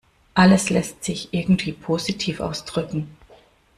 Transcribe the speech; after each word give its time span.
Alles 0.33 0.71
lässt 0.71 1.03
sich 1.03 1.31
irgendwie 1.31 1.73
positiv 1.73 2.39
ausdrücken. 2.39 3.15